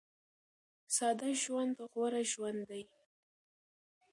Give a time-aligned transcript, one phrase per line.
[0.95, 2.83] ساده ژوند غوره ژوند دی.